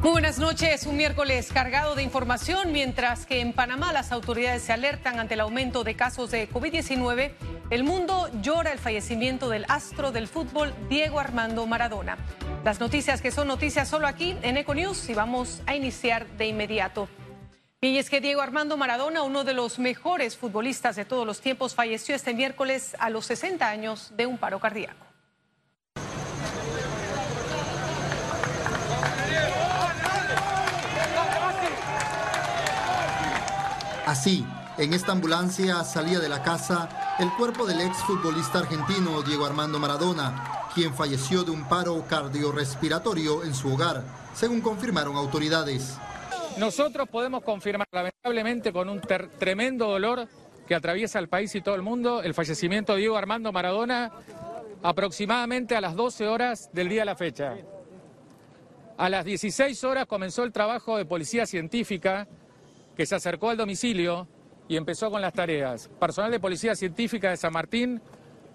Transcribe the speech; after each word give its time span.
Muy 0.00 0.12
buenas 0.12 0.38
noches. 0.38 0.86
Un 0.86 0.96
miércoles 0.96 1.50
cargado 1.52 1.96
de 1.96 2.04
información, 2.04 2.70
mientras 2.70 3.26
que 3.26 3.40
en 3.40 3.52
Panamá 3.52 3.92
las 3.92 4.12
autoridades 4.12 4.62
se 4.62 4.72
alertan 4.72 5.18
ante 5.18 5.34
el 5.34 5.40
aumento 5.40 5.82
de 5.82 5.96
casos 5.96 6.30
de 6.30 6.48
COVID-19. 6.48 7.32
El 7.70 7.82
mundo 7.82 8.30
llora 8.40 8.70
el 8.70 8.78
fallecimiento 8.78 9.48
del 9.48 9.64
astro 9.68 10.12
del 10.12 10.28
fútbol 10.28 10.72
Diego 10.88 11.18
Armando 11.18 11.66
Maradona. 11.66 12.16
Las 12.64 12.78
noticias 12.78 13.20
que 13.20 13.32
son 13.32 13.48
noticias 13.48 13.88
solo 13.88 14.06
aquí 14.06 14.36
en 14.42 14.56
Econews 14.56 15.08
y 15.08 15.14
vamos 15.14 15.62
a 15.66 15.74
iniciar 15.74 16.28
de 16.36 16.46
inmediato. 16.46 17.08
Y 17.80 17.98
es 17.98 18.08
que 18.08 18.20
Diego 18.20 18.40
Armando 18.40 18.76
Maradona, 18.76 19.24
uno 19.24 19.42
de 19.42 19.52
los 19.52 19.80
mejores 19.80 20.36
futbolistas 20.36 20.94
de 20.94 21.06
todos 21.06 21.26
los 21.26 21.40
tiempos, 21.40 21.74
falleció 21.74 22.14
este 22.14 22.34
miércoles 22.34 22.94
a 23.00 23.10
los 23.10 23.26
60 23.26 23.68
años 23.68 24.12
de 24.16 24.26
un 24.26 24.38
paro 24.38 24.60
cardíaco. 24.60 25.07
Así, 34.08 34.42
en 34.78 34.94
esta 34.94 35.12
ambulancia 35.12 35.84
salía 35.84 36.18
de 36.18 36.30
la 36.30 36.42
casa 36.42 36.88
el 37.18 37.30
cuerpo 37.34 37.66
del 37.66 37.82
ex 37.82 37.94
futbolista 38.04 38.60
argentino 38.60 39.20
Diego 39.20 39.44
Armando 39.44 39.78
Maradona, 39.78 40.70
quien 40.74 40.94
falleció 40.94 41.44
de 41.44 41.50
un 41.50 41.68
paro 41.68 42.02
cardiorrespiratorio 42.08 43.44
en 43.44 43.54
su 43.54 43.70
hogar, 43.70 44.02
según 44.32 44.62
confirmaron 44.62 45.14
autoridades. 45.14 45.98
Nosotros 46.56 47.06
podemos 47.10 47.44
confirmar, 47.44 47.86
lamentablemente, 47.92 48.72
con 48.72 48.88
un 48.88 49.02
tremendo 49.38 49.88
dolor 49.88 50.26
que 50.66 50.74
atraviesa 50.74 51.18
el 51.18 51.28
país 51.28 51.54
y 51.54 51.60
todo 51.60 51.74
el 51.74 51.82
mundo, 51.82 52.22
el 52.22 52.32
fallecimiento 52.32 52.94
de 52.94 53.00
Diego 53.00 53.18
Armando 53.18 53.52
Maradona 53.52 54.10
aproximadamente 54.82 55.76
a 55.76 55.82
las 55.82 55.94
12 55.94 56.28
horas 56.28 56.70
del 56.72 56.88
día 56.88 57.02
de 57.02 57.04
la 57.04 57.14
fecha. 57.14 57.56
A 58.96 59.10
las 59.10 59.26
16 59.26 59.84
horas 59.84 60.06
comenzó 60.06 60.44
el 60.44 60.52
trabajo 60.52 60.96
de 60.96 61.04
policía 61.04 61.44
científica 61.44 62.26
que 62.98 63.06
se 63.06 63.14
acercó 63.14 63.48
al 63.48 63.56
domicilio 63.56 64.26
y 64.66 64.76
empezó 64.76 65.08
con 65.08 65.22
las 65.22 65.32
tareas. 65.32 65.88
Personal 66.00 66.32
de 66.32 66.40
Policía 66.40 66.74
Científica 66.74 67.30
de 67.30 67.36
San 67.36 67.52
Martín, 67.52 68.02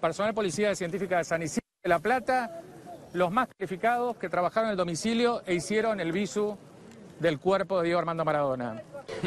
personal 0.02 0.32
de 0.32 0.34
Policía 0.34 0.74
Científica 0.74 1.16
de 1.16 1.24
San 1.24 1.42
Isidro 1.42 1.66
de 1.82 1.88
La 1.88 1.98
Plata, 1.98 2.60
los 3.14 3.32
más 3.32 3.48
calificados 3.48 4.18
que 4.18 4.28
trabajaron 4.28 4.68
en 4.68 4.72
el 4.72 4.76
domicilio 4.76 5.42
e 5.46 5.54
hicieron 5.54 5.98
el 5.98 6.12
visu 6.12 6.58
del 7.20 7.38
cuerpo 7.40 7.78
de 7.78 7.84
Diego 7.84 8.00
Armando 8.00 8.22
Maradona. 8.22 8.82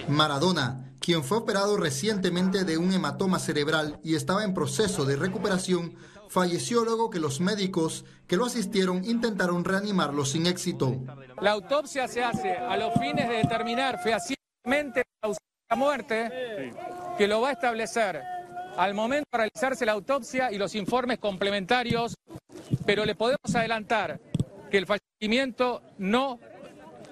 Maradona, 0.08 0.92
quien 1.00 1.23
fue 1.23 1.40
operado 1.40 1.78
recientemente 1.78 2.64
de 2.64 2.78
un 2.78 2.94
hematoma 2.94 3.40
cerebral 3.40 4.00
y 4.04 4.14
estaba 4.14 4.44
en 4.44 4.54
proceso 4.54 5.04
de 5.04 5.16
recuperación, 5.16 5.95
falleció 6.30 6.86
luego 6.86 7.10
que 7.10 7.20
los 7.20 7.42
médicos 7.42 8.06
que 8.28 8.38
lo 8.38 8.45
asistieron 8.45 9.04
intentaron 9.04 9.66
reanimarlo 9.66 10.26
sin 10.26 10.45
éxito. 10.45 10.95
La 11.42 11.54
autopsia 11.54 12.08
se 12.08 12.23
hace 12.23 12.56
a 12.56 12.78
los 12.78 12.94
fines 13.00 13.28
de 13.28 13.38
determinar 13.38 13.98
fehacientemente 14.04 14.37
la 14.68 15.76
muerte 15.76 16.73
que 17.18 17.28
lo 17.28 17.42
va 17.42 17.50
a 17.50 17.52
establecer 17.54 18.22
al 18.78 18.94
momento 18.94 19.28
de 19.32 19.38
realizarse 19.38 19.86
la 19.86 19.94
autopsia 19.94 20.52
y 20.52 20.58
los 20.58 20.76
informes 20.76 21.20
complementarios, 21.20 22.16
pero 22.86 23.06
le 23.06 23.16
podemos 23.16 23.56
adelantar 23.56 24.20
que 24.70 24.78
el 24.78 24.86
fallecimiento 24.86 25.82
no 25.98 26.40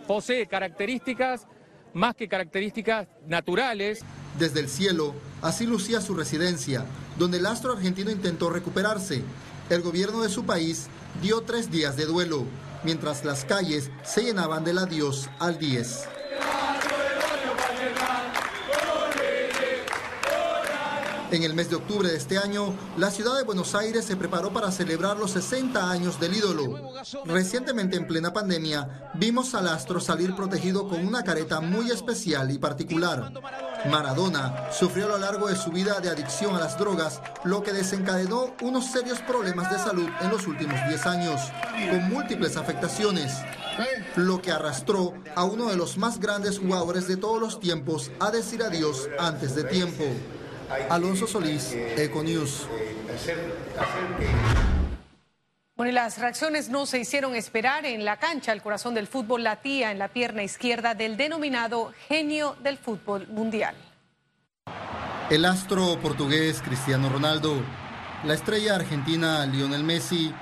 posee 0.06 0.48
características 0.48 1.48
más 1.94 2.14
que 2.14 2.28
características 2.28 3.08
naturales. 3.26 4.02
Desde 4.38 4.60
el 4.60 4.68
cielo, 4.68 5.14
así 5.42 5.66
lucía 5.66 6.02
su 6.02 6.14
residencia, 6.14 6.86
donde 7.18 7.38
el 7.38 7.46
astro 7.46 7.72
argentino 7.72 8.12
intentó 8.12 8.50
recuperarse. 8.50 9.24
El 9.70 9.82
gobierno 9.82 10.22
de 10.22 10.30
su 10.30 10.46
país 10.46 10.88
dio 11.22 11.42
tres 11.42 11.72
días 11.72 11.96
de 11.96 12.06
duelo, 12.06 12.44
mientras 12.84 13.24
las 13.24 13.46
calles 13.46 13.90
se 14.04 14.24
llenaban 14.24 14.66
del 14.66 14.78
adiós 14.78 15.30
al 15.40 15.58
10. 15.58 16.15
En 21.36 21.44
el 21.44 21.54
mes 21.54 21.70
de 21.70 21.76
octubre 21.76 22.08
de 22.08 22.16
este 22.16 22.38
año, 22.38 22.74
la 22.96 23.12
ciudad 23.12 23.36
de 23.36 23.44
Buenos 23.44 23.76
Aires 23.76 24.06
se 24.06 24.16
preparó 24.16 24.54
para 24.54 24.72
celebrar 24.72 25.18
los 25.18 25.32
60 25.32 25.92
años 25.92 26.18
del 26.18 26.34
ídolo. 26.34 26.94
Recientemente, 27.26 27.98
en 27.98 28.08
plena 28.08 28.32
pandemia, 28.32 29.12
vimos 29.16 29.54
al 29.54 29.68
astro 29.68 30.00
salir 30.00 30.34
protegido 30.34 30.88
con 30.88 31.06
una 31.06 31.26
careta 31.26 31.60
muy 31.60 31.92
especial 31.92 32.52
y 32.52 32.58
particular. 32.58 33.34
Maradona 33.92 34.72
sufrió 34.72 35.08
a 35.08 35.10
lo 35.10 35.18
largo 35.18 35.50
de 35.50 35.58
su 35.58 35.72
vida 35.72 36.00
de 36.00 36.10
adicción 36.10 36.56
a 36.56 36.60
las 36.60 36.80
drogas, 36.80 37.22
lo 37.44 37.62
que 37.62 37.74
desencadenó 37.74 38.56
unos 38.62 38.86
serios 38.86 39.20
problemas 39.20 39.70
de 39.70 39.78
salud 39.78 40.08
en 40.22 40.30
los 40.30 40.48
últimos 40.48 40.80
10 40.88 41.06
años, 41.06 41.42
con 41.92 42.10
múltiples 42.12 42.56
afectaciones, 42.56 43.34
lo 44.16 44.42
que 44.42 44.54
arrastró 44.54 45.14
a 45.36 45.44
uno 45.44 45.70
de 45.70 45.76
los 45.76 45.98
más 45.98 46.18
grandes 46.18 46.60
jugadores 46.60 47.10
de 47.10 47.18
todos 47.18 47.42
los 47.42 47.60
tiempos 47.60 48.10
a 48.22 48.32
decir 48.32 48.64
adiós 48.64 49.10
antes 49.20 49.54
de 49.54 49.66
tiempo. 49.66 50.06
Alonso 50.90 51.28
Solís, 51.28 51.74
Econews. 51.74 52.68
Bueno, 55.76 55.92
y 55.92 55.94
las 55.94 56.18
reacciones 56.20 56.70
no 56.70 56.86
se 56.86 57.00
hicieron 57.00 57.36
esperar 57.36 57.86
en 57.86 58.06
la 58.06 58.18
cancha. 58.18 58.54
El 58.54 58.62
corazón 58.62 58.94
del 58.94 59.08
fútbol 59.08 59.44
latía 59.44 59.92
en 59.92 60.00
la 60.00 60.08
pierna 60.08 60.44
izquierda 60.44 60.96
del 60.96 61.18
denominado 61.18 61.92
genio 62.08 62.56
del 62.64 62.78
fútbol 62.78 63.28
mundial. 63.28 63.76
El 65.30 65.44
astro 65.44 66.00
portugués 66.02 66.62
Cristiano 66.62 67.10
Ronaldo, 67.10 67.56
la 68.24 68.34
estrella 68.34 68.76
argentina 68.76 69.46
Lionel 69.46 69.84
Messi 69.84 70.34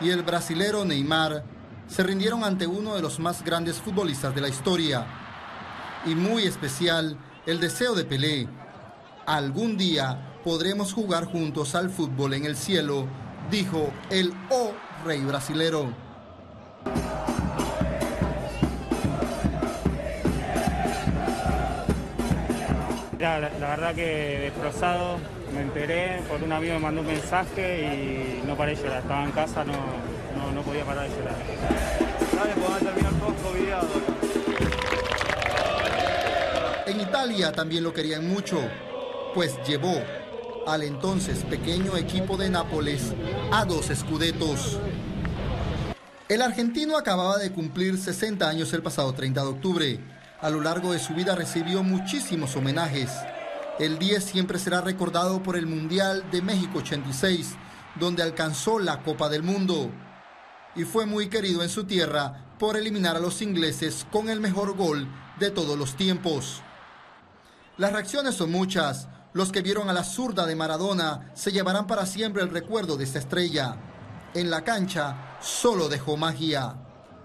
y 0.00 0.10
el 0.10 0.22
brasilero 0.22 0.84
Neymar 0.84 1.44
se 1.86 2.02
rindieron 2.02 2.44
ante 2.44 2.66
uno 2.66 2.94
de 2.94 3.02
los 3.02 3.18
más 3.18 3.44
grandes 3.44 3.80
futbolistas 3.80 4.34
de 4.34 4.40
la 4.40 4.48
historia. 4.48 5.06
Y 6.04 6.14
muy 6.14 6.44
especial 6.44 7.16
el 7.46 7.60
deseo 7.60 7.94
de 7.94 8.04
Pelé 8.04 8.48
Algún 9.26 9.76
día 9.76 10.18
podremos 10.42 10.92
jugar 10.92 11.26
juntos 11.26 11.76
al 11.76 11.90
fútbol 11.90 12.34
en 12.34 12.44
el 12.44 12.56
cielo, 12.56 13.06
dijo 13.52 13.92
el 14.10 14.32
O 14.50 14.72
rey 15.04 15.20
brasilero. 15.20 15.92
La, 23.20 23.38
verdad 23.38 23.94
que 23.94 24.50
destrozado, 24.52 25.18
me 25.54 25.60
enteré, 25.60 26.20
por 26.28 26.42
un 26.42 26.50
amigo 26.50 26.74
me 26.74 26.80
mandó 26.80 27.02
un 27.02 27.06
mensaje 27.06 28.42
y 28.42 28.42
no 28.44 28.56
paré 28.56 28.74
de 28.74 28.82
llorar. 28.82 29.02
Estaba 29.02 29.24
en 29.24 29.30
casa, 29.30 29.64
no, 29.64 30.52
no, 30.52 30.62
podía 30.62 30.84
parar 30.84 31.08
de 31.08 31.16
llorar. 31.16 31.36
terminar 32.80 33.12
En 36.86 37.00
Italia 37.00 37.52
también 37.52 37.84
lo 37.84 37.92
querían 37.92 38.26
mucho 38.28 38.60
pues 39.34 39.58
llevó 39.66 40.02
al 40.66 40.82
entonces 40.82 41.44
pequeño 41.44 41.96
equipo 41.96 42.36
de 42.36 42.50
Nápoles 42.50 43.14
a 43.50 43.64
dos 43.64 43.90
escudetos. 43.90 44.78
El 46.28 46.42
argentino 46.42 46.96
acababa 46.96 47.38
de 47.38 47.52
cumplir 47.52 47.98
60 47.98 48.48
años 48.48 48.72
el 48.72 48.82
pasado 48.82 49.12
30 49.12 49.42
de 49.42 49.48
octubre. 49.48 50.00
A 50.40 50.50
lo 50.50 50.60
largo 50.60 50.92
de 50.92 50.98
su 50.98 51.14
vida 51.14 51.34
recibió 51.34 51.82
muchísimos 51.82 52.56
homenajes. 52.56 53.10
El 53.78 53.98
10 53.98 54.24
siempre 54.24 54.58
será 54.58 54.80
recordado 54.80 55.42
por 55.42 55.56
el 55.56 55.66
Mundial 55.66 56.24
de 56.30 56.42
México 56.42 56.78
86, 56.78 57.54
donde 57.98 58.22
alcanzó 58.22 58.78
la 58.78 59.02
Copa 59.02 59.28
del 59.28 59.42
Mundo. 59.42 59.90
Y 60.74 60.84
fue 60.84 61.06
muy 61.06 61.28
querido 61.28 61.62
en 61.62 61.68
su 61.68 61.84
tierra 61.84 62.54
por 62.58 62.76
eliminar 62.76 63.16
a 63.16 63.20
los 63.20 63.42
ingleses 63.42 64.06
con 64.10 64.30
el 64.30 64.40
mejor 64.40 64.76
gol 64.76 65.08
de 65.38 65.50
todos 65.50 65.78
los 65.78 65.96
tiempos. 65.96 66.62
Las 67.76 67.92
reacciones 67.92 68.34
son 68.36 68.52
muchas. 68.52 69.08
Los 69.34 69.50
que 69.50 69.62
vieron 69.62 69.88
a 69.88 69.94
la 69.94 70.04
zurda 70.04 70.44
de 70.44 70.54
Maradona 70.54 71.30
se 71.34 71.52
llevarán 71.52 71.86
para 71.86 72.04
siempre 72.04 72.42
el 72.42 72.50
recuerdo 72.50 72.98
de 72.98 73.04
esta 73.04 73.18
estrella. 73.18 73.76
En 74.34 74.50
la 74.50 74.62
cancha 74.62 75.38
solo 75.40 75.88
dejó 75.88 76.18
magia. 76.18 76.74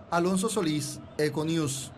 Alonso 0.10 0.48
Solís, 0.48 1.00
Econews. 1.18 1.92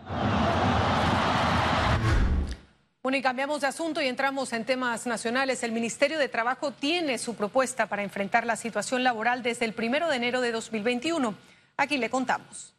Bueno, 3.02 3.16
y 3.16 3.22
cambiamos 3.22 3.60
de 3.60 3.68
asunto 3.68 4.02
y 4.02 4.08
entramos 4.08 4.52
en 4.52 4.64
temas 4.64 5.06
nacionales. 5.06 5.62
El 5.62 5.72
Ministerio 5.72 6.18
de 6.18 6.28
Trabajo 6.28 6.72
tiene 6.72 7.16
su 7.16 7.34
propuesta 7.34 7.86
para 7.86 8.02
enfrentar 8.02 8.44
la 8.44 8.56
situación 8.56 9.04
laboral 9.04 9.42
desde 9.44 9.64
el 9.64 9.74
primero 9.74 10.08
de 10.08 10.16
enero 10.16 10.40
de 10.40 10.50
2021. 10.50 11.34
Aquí 11.76 11.98
le 11.98 12.10
contamos. 12.10 12.74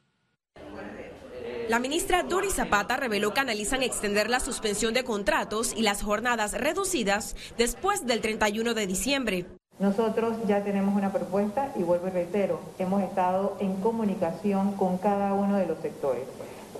La 1.71 1.79
ministra 1.79 2.23
Doris 2.23 2.55
Zapata 2.55 2.97
reveló 2.97 3.33
que 3.33 3.39
analizan 3.39 3.81
extender 3.81 4.29
la 4.29 4.41
suspensión 4.41 4.93
de 4.93 5.05
contratos 5.05 5.73
y 5.73 5.83
las 5.83 6.03
jornadas 6.03 6.51
reducidas 6.51 7.33
después 7.57 8.05
del 8.05 8.19
31 8.19 8.73
de 8.73 8.87
diciembre. 8.87 9.45
Nosotros 9.79 10.35
ya 10.49 10.65
tenemos 10.65 10.93
una 10.93 11.13
propuesta 11.13 11.71
y 11.77 11.83
vuelvo 11.83 12.09
y 12.09 12.11
reitero, 12.11 12.59
hemos 12.77 13.01
estado 13.03 13.55
en 13.61 13.75
comunicación 13.75 14.73
con 14.73 14.97
cada 14.97 15.33
uno 15.33 15.55
de 15.55 15.65
los 15.65 15.79
sectores, 15.79 16.25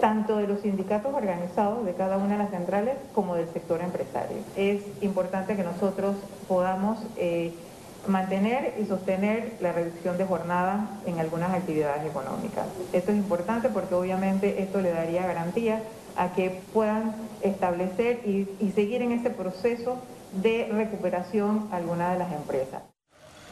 tanto 0.01 0.35
de 0.35 0.47
los 0.47 0.59
sindicatos 0.59 1.13
organizados 1.13 1.85
de 1.85 1.93
cada 1.93 2.17
una 2.17 2.33
de 2.33 2.39
las 2.39 2.51
centrales 2.51 2.97
como 3.15 3.35
del 3.35 3.47
sector 3.53 3.79
empresario. 3.79 4.39
Es 4.57 4.81
importante 4.99 5.55
que 5.55 5.63
nosotros 5.63 6.17
podamos... 6.49 6.99
Eh, 7.15 7.53
mantener 8.07 8.75
y 8.79 8.85
sostener 8.85 9.57
la 9.59 9.71
reducción 9.71 10.17
de 10.17 10.25
jornada 10.25 10.99
en 11.05 11.19
algunas 11.19 11.51
actividades 11.53 12.05
económicas. 12.05 12.67
Esto 12.93 13.11
es 13.11 13.17
importante 13.17 13.69
porque 13.69 13.95
obviamente 13.95 14.61
esto 14.61 14.81
le 14.81 14.91
daría 14.91 15.25
garantía 15.25 15.83
a 16.15 16.33
que 16.33 16.61
puedan 16.73 17.15
establecer 17.41 18.21
y, 18.25 18.47
y 18.59 18.71
seguir 18.71 19.01
en 19.01 19.11
ese 19.11 19.29
proceso 19.29 20.01
de 20.33 20.69
recuperación 20.71 21.67
algunas 21.71 22.13
de 22.13 22.19
las 22.19 22.31
empresas. 22.33 22.81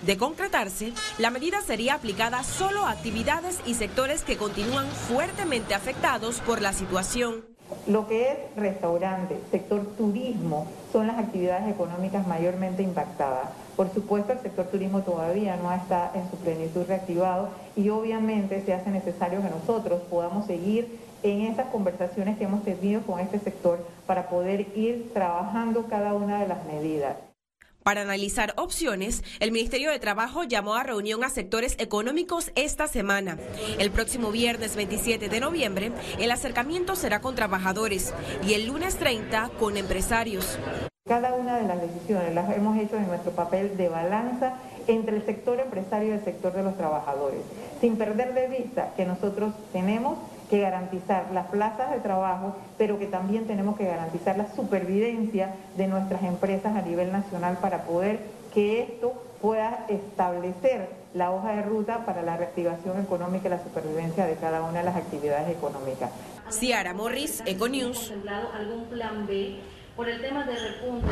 De 0.01 0.17
concretarse, 0.17 0.93
la 1.17 1.29
medida 1.29 1.61
sería 1.61 1.95
aplicada 1.95 2.43
solo 2.43 2.85
a 2.85 2.91
actividades 2.91 3.59
y 3.65 3.73
sectores 3.73 4.23
que 4.23 4.37
continúan 4.37 4.87
fuertemente 4.87 5.75
afectados 5.75 6.39
por 6.39 6.61
la 6.61 6.71
situación. 6.71 7.43
Lo 7.85 8.07
que 8.07 8.31
es 8.31 8.37
restaurante, 8.55 9.39
sector 9.51 9.85
turismo, 9.97 10.67
son 10.91 11.07
las 11.07 11.19
actividades 11.19 11.69
económicas 11.69 12.25
mayormente 12.27 12.81
impactadas. 12.81 13.49
Por 13.79 13.93
supuesto, 13.93 14.33
el 14.33 14.41
sector 14.41 14.65
turismo 14.65 15.03
todavía 15.03 15.55
no 15.55 15.71
está 15.71 16.11
en 16.13 16.29
su 16.29 16.35
plenitud 16.35 16.85
reactivado 16.85 17.47
y 17.77 17.87
obviamente 17.87 18.61
se 18.65 18.73
hace 18.73 18.89
necesario 18.89 19.41
que 19.41 19.49
nosotros 19.49 20.01
podamos 20.09 20.47
seguir 20.47 20.99
en 21.23 21.43
esas 21.43 21.67
conversaciones 21.67 22.37
que 22.37 22.43
hemos 22.43 22.61
tenido 22.65 22.99
con 23.03 23.21
este 23.21 23.39
sector 23.39 23.79
para 24.05 24.27
poder 24.27 24.67
ir 24.75 25.11
trabajando 25.13 25.85
cada 25.85 26.13
una 26.13 26.41
de 26.41 26.49
las 26.49 26.65
medidas. 26.65 27.15
Para 27.81 28.01
analizar 28.01 28.53
opciones, 28.57 29.23
el 29.39 29.53
Ministerio 29.53 29.91
de 29.91 29.99
Trabajo 29.99 30.43
llamó 30.43 30.75
a 30.75 30.83
reunión 30.83 31.23
a 31.23 31.29
sectores 31.29 31.77
económicos 31.79 32.51
esta 32.55 32.85
semana. 32.87 33.37
El 33.77 33.91
próximo 33.91 34.29
viernes 34.29 34.75
27 34.75 35.29
de 35.29 35.39
noviembre, 35.39 35.93
el 36.17 36.31
acercamiento 36.31 36.97
será 36.97 37.21
con 37.21 37.33
trabajadores 37.33 38.13
y 38.45 38.55
el 38.55 38.67
lunes 38.67 38.97
30 38.97 39.51
con 39.57 39.77
empresarios. 39.77 40.59
Cada 41.09 41.33
una 41.33 41.57
de 41.57 41.67
las 41.67 41.81
decisiones 41.81 42.35
las 42.35 42.55
hemos 42.55 42.77
hecho 42.77 42.95
en 42.95 43.07
nuestro 43.07 43.31
papel 43.31 43.75
de 43.77 43.89
balanza 43.89 44.53
entre 44.85 45.15
el 45.15 45.25
sector 45.25 45.59
empresario 45.59 46.09
y 46.09 46.11
el 46.11 46.23
sector 46.23 46.53
de 46.53 46.61
los 46.61 46.77
trabajadores, 46.77 47.41
sin 47.81 47.97
perder 47.97 48.35
de 48.35 48.47
vista 48.47 48.93
que 48.95 49.05
nosotros 49.05 49.55
tenemos 49.73 50.19
que 50.51 50.59
garantizar 50.61 51.31
las 51.33 51.47
plazas 51.47 51.89
de 51.89 51.99
trabajo, 51.99 52.55
pero 52.77 52.99
que 52.99 53.07
también 53.07 53.47
tenemos 53.47 53.75
que 53.75 53.85
garantizar 53.85 54.37
la 54.37 54.53
supervivencia 54.55 55.55
de 55.77 55.87
nuestras 55.87 56.21
empresas 56.21 56.75
a 56.75 56.83
nivel 56.83 57.11
nacional 57.11 57.57
para 57.59 57.85
poder 57.85 58.19
que 58.53 58.83
esto 58.83 59.13
pueda 59.41 59.85
establecer 59.89 60.89
la 61.15 61.31
hoja 61.31 61.53
de 61.53 61.63
ruta 61.63 62.05
para 62.05 62.21
la 62.21 62.37
reactivación 62.37 63.01
económica 63.01 63.47
y 63.47 63.49
la 63.49 63.63
supervivencia 63.63 64.27
de 64.27 64.35
cada 64.35 64.61
una 64.61 64.79
de 64.79 64.85
las 64.85 64.95
actividades 64.95 65.49
económicas. 65.49 66.11
Ciara 66.51 66.93
Morris, 66.93 67.41
Econews. 67.47 68.13
algún 68.53 68.85
plan 68.85 69.25
B 69.25 69.59
por 69.99 70.07
el 70.07 70.21
tema 70.21 70.45
de 70.45 70.55
repunte? 70.55 71.07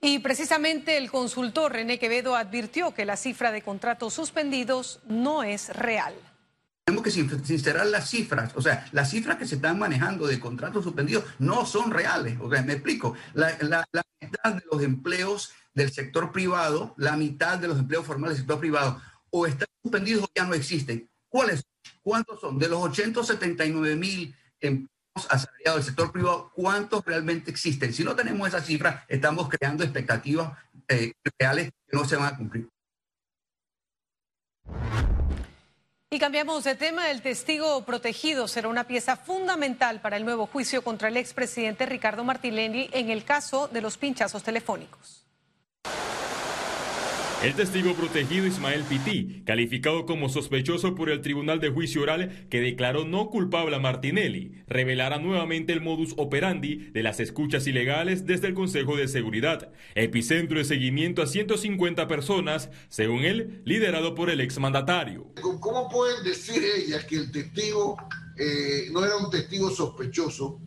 Y 0.00 0.18
precisamente 0.20 0.96
el 0.96 1.10
consultor 1.10 1.74
René 1.74 1.98
Quevedo 1.98 2.36
advirtió 2.36 2.94
que 2.94 3.04
la 3.04 3.18
cifra 3.18 3.52
de 3.52 3.60
contratos 3.60 4.14
suspendidos 4.14 5.00
no 5.08 5.42
es 5.42 5.68
real. 5.68 6.14
Tenemos 6.86 7.04
que 7.04 7.10
sincerar 7.10 7.86
las 7.88 8.08
cifras, 8.08 8.52
o 8.56 8.62
sea, 8.62 8.88
las 8.92 9.10
cifras 9.10 9.36
que 9.36 9.44
se 9.44 9.56
están 9.56 9.78
manejando 9.78 10.26
de 10.26 10.40
contratos 10.40 10.84
suspendidos 10.84 11.24
no 11.38 11.66
son 11.66 11.90
reales. 11.90 12.38
O 12.40 12.50
sea, 12.50 12.62
me 12.62 12.72
explico, 12.72 13.14
la, 13.34 13.84
mitad 14.22 14.54
de 14.54 14.62
los 14.72 14.82
empleos 14.82 15.52
del 15.74 15.92
sector 15.92 16.32
privado, 16.32 16.94
la 16.96 17.14
mitad 17.18 17.58
de 17.58 17.68
los 17.68 17.78
empleos 17.78 18.06
formales 18.06 18.38
del 18.38 18.46
sector 18.46 18.58
privado, 18.58 19.02
o 19.28 19.46
están 19.46 19.68
suspendidos 19.82 20.24
o 20.24 20.28
ya 20.34 20.46
no 20.46 20.54
existen. 20.54 21.10
¿Cuáles? 21.28 21.62
¿Cuántos 22.00 22.40
son? 22.40 22.58
De 22.58 22.70
los 22.70 22.80
879 22.80 23.96
mil 23.96 24.34
empleos 24.60 24.93
asalariados 25.14 25.76
del 25.76 25.84
sector 25.84 26.12
privado, 26.12 26.50
¿cuántos 26.54 27.04
realmente 27.04 27.50
existen? 27.50 27.92
Si 27.92 28.04
no 28.04 28.16
tenemos 28.16 28.48
esa 28.48 28.60
cifra, 28.60 29.04
estamos 29.08 29.48
creando 29.48 29.84
expectativas 29.84 30.58
eh, 30.88 31.12
reales 31.38 31.70
que 31.86 31.96
no 31.96 32.04
se 32.04 32.16
van 32.16 32.34
a 32.34 32.36
cumplir. 32.36 32.68
Y 36.10 36.18
cambiamos 36.18 36.62
de 36.64 36.76
tema. 36.76 37.10
El 37.10 37.22
testigo 37.22 37.84
protegido 37.84 38.46
será 38.46 38.68
una 38.68 38.86
pieza 38.86 39.16
fundamental 39.16 40.00
para 40.00 40.16
el 40.16 40.24
nuevo 40.24 40.46
juicio 40.46 40.82
contra 40.82 41.08
el 41.08 41.16
expresidente 41.16 41.86
Ricardo 41.86 42.22
Martinelli 42.22 42.88
en 42.92 43.10
el 43.10 43.24
caso 43.24 43.68
de 43.68 43.80
los 43.80 43.98
pinchazos 43.98 44.42
telefónicos. 44.42 45.26
El 47.44 47.52
testigo 47.52 47.92
protegido 47.92 48.46
Ismael 48.46 48.84
Pití, 48.84 49.42
calificado 49.44 50.06
como 50.06 50.30
sospechoso 50.30 50.94
por 50.94 51.10
el 51.10 51.20
Tribunal 51.20 51.60
de 51.60 51.68
Juicio 51.68 52.00
Oral 52.00 52.46
que 52.48 52.62
declaró 52.62 53.04
no 53.04 53.28
culpable 53.28 53.76
a 53.76 53.80
Martinelli, 53.80 54.62
revelará 54.66 55.18
nuevamente 55.18 55.74
el 55.74 55.82
modus 55.82 56.14
operandi 56.16 56.76
de 56.92 57.02
las 57.02 57.20
escuchas 57.20 57.66
ilegales 57.66 58.24
desde 58.24 58.46
el 58.46 58.54
Consejo 58.54 58.96
de 58.96 59.08
Seguridad, 59.08 59.70
epicentro 59.94 60.56
de 60.56 60.64
seguimiento 60.64 61.20
a 61.20 61.26
150 61.26 62.08
personas, 62.08 62.70
según 62.88 63.26
él, 63.26 63.60
liderado 63.66 64.14
por 64.14 64.30
el 64.30 64.40
exmandatario. 64.40 65.26
¿Cómo 65.60 65.90
pueden 65.90 66.24
decir 66.24 66.62
ellas 66.64 67.04
que 67.04 67.16
el 67.16 67.30
testigo 67.30 67.98
eh, 68.38 68.88
no 68.90 69.04
era 69.04 69.18
un 69.18 69.28
testigo 69.30 69.70
sospechoso, 69.70 70.62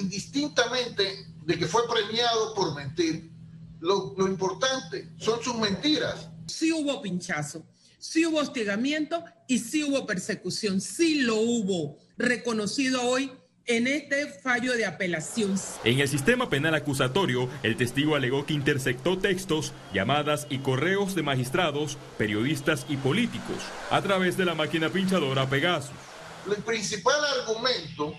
indistintamente 0.00 1.02
de 1.44 1.58
que 1.58 1.66
fue 1.66 1.82
premiado 1.88 2.54
por 2.54 2.76
mentir? 2.76 3.36
Lo, 3.80 4.14
importante 4.26 5.08
son 5.18 5.42
sus 5.42 5.56
mentiras. 5.56 6.30
Sí 6.46 6.72
hubo 6.72 7.00
pinchazo, 7.02 7.64
sí 7.98 8.26
hubo 8.26 8.38
hostigamiento 8.38 9.24
y 9.46 9.58
sí 9.58 9.84
hubo 9.84 10.06
persecución, 10.06 10.80
sí 10.80 11.20
lo 11.20 11.36
hubo, 11.36 11.98
reconocido 12.16 13.02
hoy 13.02 13.30
en 13.66 13.86
este 13.86 14.26
fallo 14.26 14.72
de 14.72 14.86
apelación. 14.86 15.54
En 15.84 16.00
el 16.00 16.08
sistema 16.08 16.48
penal 16.48 16.74
acusatorio, 16.74 17.50
el 17.62 17.76
testigo 17.76 18.16
alegó 18.16 18.46
que 18.46 18.54
interceptó 18.54 19.18
textos, 19.18 19.74
llamadas 19.92 20.46
y 20.48 20.58
correos 20.58 21.14
de 21.14 21.22
magistrados, 21.22 21.98
periodistas 22.16 22.86
y 22.88 22.96
políticos 22.96 23.58
a 23.90 24.00
través 24.00 24.38
de 24.38 24.46
la 24.46 24.54
máquina 24.54 24.88
pinchadora 24.88 25.48
Pegasus. 25.48 25.90
El 26.46 26.62
principal 26.62 27.20
argumento 27.40 28.14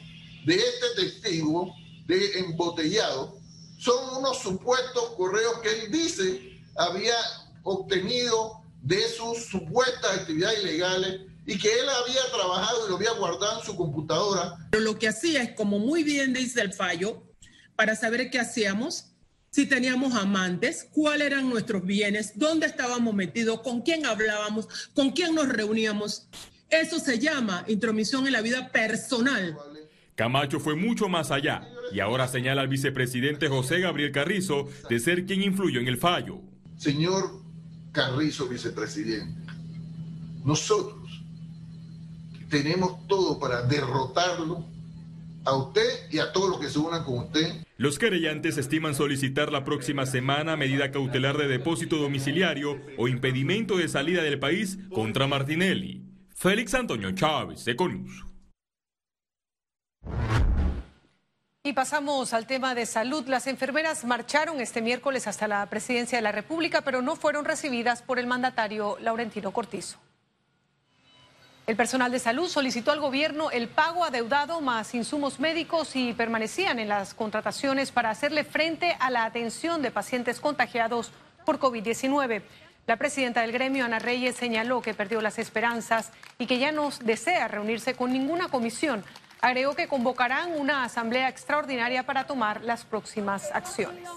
de 0.46 0.54
este 0.56 1.04
testigo 1.04 1.74
de 2.06 2.40
embotellado 2.40 3.39
son 3.80 4.18
unos 4.18 4.40
supuestos 4.40 5.12
correos 5.16 5.60
que 5.64 5.70
él 5.70 5.92
dice 5.92 6.62
había 6.76 7.16
obtenido 7.64 8.62
de 8.82 9.02
sus 9.08 9.46
supuestas 9.46 10.20
actividades 10.20 10.62
ilegales 10.64 11.22
y 11.46 11.58
que 11.58 11.72
él 11.72 11.88
había 11.90 12.22
trabajado 12.32 12.86
y 12.86 12.90
lo 12.90 12.98
había 12.98 13.12
guardado 13.14 13.60
en 13.60 13.66
su 13.66 13.76
computadora. 13.76 14.68
Pero 14.70 14.84
lo 14.84 15.00
que 15.00 15.08
hacía 15.08 15.42
es, 15.42 15.54
como 15.54 15.80
muy 15.80 16.04
bien 16.04 16.34
dice 16.34 16.62
el 16.62 16.74
fallo, 16.74 17.24
para 17.76 17.96
saber 17.96 18.30
qué 18.30 18.40
hacíamos, 18.40 19.06
si 19.50 19.66
teníamos 19.66 20.14
amantes, 20.14 20.88
cuáles 20.92 21.28
eran 21.28 21.50
nuestros 21.50 21.84
bienes, 21.86 22.34
dónde 22.36 22.68
estábamos 22.68 23.14
metidos, 23.14 23.62
con 23.62 23.82
quién 23.82 24.06
hablábamos, 24.06 24.68
con 24.94 25.12
quién 25.12 25.34
nos 25.34 25.48
reuníamos. 25.48 26.28
Eso 26.70 27.00
se 27.00 27.18
llama 27.18 27.64
intromisión 27.68 28.28
en 28.28 28.34
la 28.34 28.42
vida 28.42 28.72
personal. 28.72 29.58
Camacho 30.16 30.60
fue 30.60 30.76
mucho 30.76 31.08
más 31.08 31.32
allá 31.32 31.68
y 31.92 32.00
ahora 32.00 32.28
señala 32.28 32.62
al 32.62 32.68
vicepresidente 32.68 33.48
José 33.48 33.80
Gabriel 33.80 34.12
Carrizo 34.12 34.68
de 34.90 35.00
ser 35.00 35.26
quien 35.26 35.44
influyó 35.44 35.80
en 35.80 35.88
el 35.88 35.98
fallo. 35.98 36.42
Señor 36.78 37.42
Carrizo, 37.92 38.48
vicepresidente, 38.48 39.52
nosotros 40.46 41.24
tenemos 42.50 43.08
todo 43.08 43.40
para 43.40 43.62
derrotarlo 43.64 44.66
a 45.46 45.56
usted 45.56 46.12
y 46.12 46.20
a 46.20 46.32
todos 46.32 46.50
los 46.50 46.60
que 46.60 46.70
se 46.70 46.80
unan 46.80 47.04
con 47.04 47.20
usted. 47.20 47.64
Los 47.78 47.98
querellantes 47.98 48.58
estiman 48.58 48.94
solicitar 48.94 49.52
la 49.52 49.64
próxima 49.64 50.06
semana 50.06 50.58
medida 50.58 50.92
cautelar 50.92 51.38
de 51.38 51.48
depósito 51.48 51.98
domiciliario 51.98 52.80
o 52.98 53.08
impedimento 53.08 53.78
de 53.78 53.88
salida 53.88 54.22
del 54.22 54.40
país 54.40 54.80
contra 54.94 55.28
Martinelli. 55.28 56.04
Félix 56.36 56.74
Antonio 56.74 57.12
Chávez, 57.12 57.68
Econius. 57.68 58.29
Y 61.62 61.74
pasamos 61.74 62.34
al 62.34 62.48
tema 62.48 62.74
de 62.74 62.86
salud. 62.86 63.28
Las 63.28 63.46
enfermeras 63.46 64.06
marcharon 64.06 64.62
este 64.62 64.82
miércoles 64.82 65.28
hasta 65.28 65.46
la 65.46 65.66
presidencia 65.66 66.18
de 66.18 66.22
la 66.22 66.32
República, 66.32 66.82
pero 66.82 67.02
no 67.02 67.18
fueron 67.18 67.44
recibidas 67.44 68.02
por 68.02 68.18
el 68.18 68.28
mandatario 68.28 68.98
Laurentino 69.02 69.52
Cortizo. 69.52 69.98
El 71.68 71.76
personal 71.76 72.14
de 72.14 72.20
salud 72.20 72.48
solicitó 72.48 72.94
al 72.94 73.02
gobierno 73.02 73.52
el 73.52 73.68
pago 73.68 74.06
adeudado 74.06 74.62
más 74.62 74.96
insumos 74.96 75.42
médicos 75.42 75.98
y 75.98 76.14
permanecían 76.14 76.80
en 76.80 76.88
las 76.88 77.14
contrataciones 77.14 77.92
para 77.92 78.10
hacerle 78.10 78.46
frente 78.46 78.96
a 78.98 79.10
la 79.12 79.26
atención 79.26 79.82
de 79.82 79.92
pacientes 79.92 80.40
contagiados 80.40 81.12
por 81.46 81.60
COVID-19. 81.60 82.42
La 82.88 82.96
presidenta 82.96 83.42
del 83.42 83.52
gremio, 83.52 83.84
Ana 83.84 84.00
Reyes, 84.00 84.38
señaló 84.38 84.82
que 84.82 84.94
perdió 84.94 85.22
las 85.22 85.38
esperanzas 85.38 86.12
y 86.38 86.48
que 86.48 86.58
ya 86.58 86.72
no 86.72 86.90
desea 87.04 87.50
reunirse 87.50 87.96
con 87.96 88.14
ninguna 88.14 88.48
comisión 88.48 89.04
Agregó 89.42 89.74
que 89.74 89.88
convocarán 89.88 90.52
una 90.60 90.84
asamblea 90.84 91.30
extraordinaria 91.30 92.04
para 92.04 92.28
tomar 92.28 92.62
las 92.64 92.84
próximas 92.84 93.50
acciones. 93.54 94.08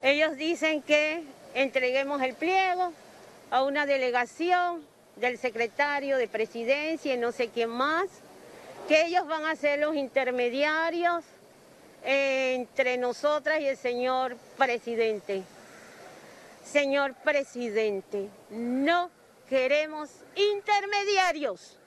Ellos 0.00 0.36
dicen 0.36 0.82
que 0.82 1.24
entreguemos 1.54 2.22
el 2.22 2.34
pliego 2.34 2.92
a 3.50 3.62
una 3.62 3.86
delegación 3.86 4.84
del 5.16 5.38
secretario 5.38 6.18
de 6.18 6.28
presidencia 6.28 7.14
y 7.14 7.18
no 7.18 7.32
sé 7.32 7.48
quién 7.48 7.70
más, 7.70 8.06
que 8.86 9.06
ellos 9.06 9.26
van 9.26 9.46
a 9.46 9.56
ser 9.56 9.78
los 9.80 9.96
intermediarios 9.96 11.24
entre 12.04 12.98
nosotras 12.98 13.60
y 13.60 13.66
el 13.66 13.76
señor 13.76 14.36
presidente. 14.58 15.42
señor 16.64 17.14
presidente, 17.14 18.28
no 18.50 19.10
queremos 19.48 20.10
intermediarios. 20.34 21.78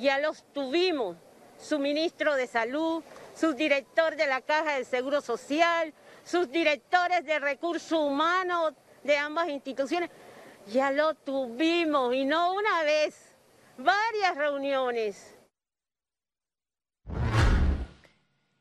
Ya 0.00 0.18
los 0.18 0.44
tuvimos, 0.52 1.16
su 1.58 1.78
ministro 1.78 2.34
de 2.34 2.46
Salud, 2.46 3.02
su 3.34 3.52
director 3.54 4.16
de 4.16 4.26
la 4.26 4.40
Caja 4.40 4.74
del 4.74 4.86
Seguro 4.86 5.20
Social, 5.20 5.92
sus 6.24 6.50
directores 6.50 7.24
de 7.24 7.38
recursos 7.38 7.92
humanos 7.92 8.74
de 9.02 9.16
ambas 9.16 9.48
instituciones. 9.48 10.10
Ya 10.66 10.90
lo 10.90 11.14
tuvimos 11.14 12.14
y 12.14 12.24
no 12.24 12.52
una 12.52 12.82
vez, 12.82 13.36
varias 13.78 14.36
reuniones. 14.36 15.34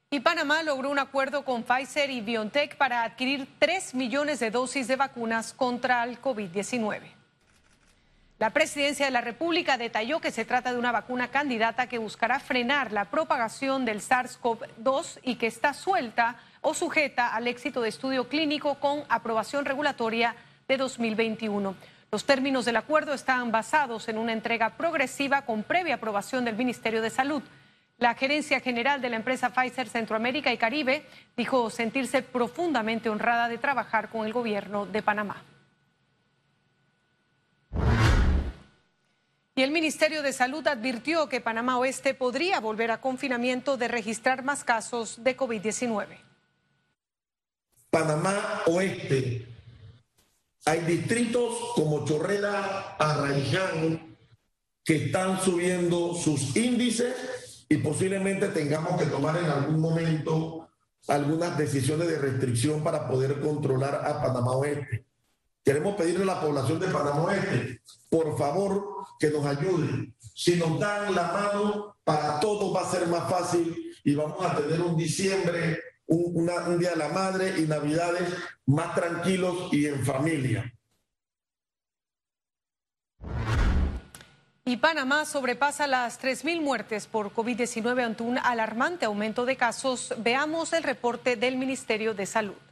Y 0.09 0.21
Panamá 0.21 0.63
logró 0.63 0.89
un 0.89 0.99
acuerdo 0.99 1.43
con 1.43 1.63
Pfizer 1.63 2.09
y 2.09 2.21
BioNTech 2.21 2.77
para 2.77 3.03
adquirir 3.03 3.47
3 3.59 3.93
millones 3.93 4.39
de 4.39 4.51
dosis 4.51 4.87
de 4.87 4.95
vacunas 4.95 5.51
contra 5.51 6.03
el 6.05 6.21
COVID-19. 6.21 7.16
La 8.39 8.51
presidencia 8.51 9.07
de 9.07 9.11
la 9.11 9.21
República 9.21 9.79
detalló 9.79 10.21
que 10.21 10.29
se 10.29 10.45
trata 10.45 10.71
de 10.71 10.77
una 10.77 10.91
vacuna 10.91 11.29
candidata 11.29 11.87
que 11.87 11.97
buscará 11.97 12.39
frenar 12.39 12.91
la 12.91 13.05
propagación 13.05 13.83
del 13.83 13.99
SARS-CoV-2 13.99 15.19
y 15.23 15.35
que 15.37 15.47
está 15.47 15.73
suelta 15.73 16.35
o 16.61 16.75
sujeta 16.75 17.33
al 17.33 17.47
éxito 17.47 17.81
de 17.81 17.89
estudio 17.89 18.29
clínico 18.29 18.75
con 18.75 19.03
aprobación 19.09 19.65
regulatoria 19.65 20.35
de 20.67 20.77
2021. 20.77 21.75
Los 22.11 22.25
términos 22.25 22.65
del 22.65 22.77
acuerdo 22.77 23.13
están 23.13 23.51
basados 23.51 24.07
en 24.07 24.19
una 24.19 24.33
entrega 24.33 24.77
progresiva 24.77 25.41
con 25.41 25.63
previa 25.63 25.95
aprobación 25.95 26.45
del 26.45 26.55
Ministerio 26.55 27.01
de 27.01 27.09
Salud. 27.09 27.41
La 27.97 28.13
gerencia 28.13 28.59
general 28.59 29.01
de 29.01 29.09
la 29.09 29.15
empresa 29.15 29.49
Pfizer 29.49 29.89
Centroamérica 29.89 30.53
y 30.53 30.59
Caribe 30.59 31.07
dijo 31.35 31.71
sentirse 31.71 32.21
profundamente 32.21 33.09
honrada 33.09 33.49
de 33.49 33.57
trabajar 33.57 34.09
con 34.09 34.27
el 34.27 34.33
gobierno 34.33 34.85
de 34.85 35.01
Panamá. 35.01 35.43
Y 39.57 39.63
el 39.63 39.71
Ministerio 39.71 40.21
de 40.21 40.33
Salud 40.33 40.67
advirtió 40.67 41.27
que 41.27 41.41
Panamá 41.41 41.79
Oeste 41.79 42.13
podría 42.13 42.59
volver 42.59 42.91
a 42.91 43.01
confinamiento 43.01 43.75
de 43.75 43.87
registrar 43.87 44.43
más 44.43 44.63
casos 44.63 45.23
de 45.23 45.35
COVID-19. 45.35 46.05
Panamá 47.89 48.61
Oeste. 48.67 49.47
Hay 50.63 50.81
distritos 50.81 51.55
como 51.73 52.05
Chorrera, 52.05 52.97
Arraiján, 52.99 54.15
que 54.85 55.05
están 55.07 55.41
subiendo 55.41 56.13
sus 56.13 56.55
índices 56.55 57.65
y 57.67 57.77
posiblemente 57.77 58.49
tengamos 58.49 59.01
que 59.01 59.07
tomar 59.07 59.37
en 59.37 59.45
algún 59.45 59.79
momento 59.79 60.69
algunas 61.07 61.57
decisiones 61.57 62.07
de 62.07 62.19
restricción 62.19 62.83
para 62.83 63.07
poder 63.09 63.41
controlar 63.41 64.05
a 64.05 64.21
Panamá 64.21 64.51
Oeste. 64.51 65.07
Queremos 65.67 65.95
pedirle 65.97 66.23
a 66.23 66.35
la 66.35 66.39
población 66.39 66.79
de 66.79 66.87
Panamá 66.87 67.23
Oeste, 67.23 67.81
por 68.09 68.37
favor, 68.37 69.05
que 69.19 69.29
nos 69.29 69.45
ayuden. 69.45 70.15
Si 70.33 70.55
nos 70.55 70.79
dan 70.79 71.13
la 71.13 71.23
mano, 71.23 71.97
para 72.05 72.39
todos 72.39 72.73
va 72.73 72.87
a 72.87 72.89
ser 72.89 73.05
más 73.07 73.29
fácil 73.29 73.75
y 74.05 74.15
vamos 74.15 74.45
a 74.45 74.55
tener 74.55 74.79
un 74.79 74.95
diciembre, 74.95 75.77
un, 76.05 76.49
un 76.49 76.79
Día 76.79 76.91
de 76.91 76.95
la 76.95 77.09
Madre 77.09 77.59
y 77.59 77.63
Navidades 77.63 78.33
más 78.65 78.95
tranquilos 78.95 79.67
y 79.73 79.87
en 79.87 80.05
familia. 80.05 80.73
Y 84.63 84.77
Panamá 84.77 85.25
sobrepasa 85.25 85.85
las 85.85 86.21
3.000 86.21 86.61
muertes 86.61 87.07
por 87.07 87.33
COVID-19 87.33 88.05
ante 88.05 88.23
un 88.23 88.37
alarmante 88.37 89.05
aumento 89.05 89.43
de 89.43 89.57
casos. 89.57 90.13
Veamos 90.19 90.71
el 90.71 90.83
reporte 90.83 91.35
del 91.35 91.57
Ministerio 91.57 92.13
de 92.13 92.25
Salud. 92.25 92.66